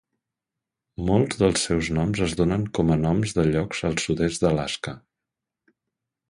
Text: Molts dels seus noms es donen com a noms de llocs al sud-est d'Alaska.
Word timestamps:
Molts 1.09 1.41
dels 1.41 1.65
seus 1.67 1.89
noms 1.97 2.21
es 2.27 2.33
donen 2.39 2.63
com 2.79 2.95
a 2.95 2.97
noms 3.03 3.37
de 3.41 3.45
llocs 3.51 3.83
al 3.91 4.01
sud-est 4.07 4.47
d'Alaska. 4.47 4.97